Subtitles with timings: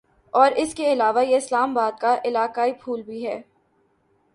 [0.33, 3.41] اور اس کے علاوہ یہ اسلام آباد کا علاقائی پھول بھی ہے